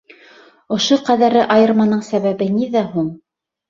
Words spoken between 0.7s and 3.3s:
Ошо ҡәҙәре айырманың сәбәбе ниҙә һуң?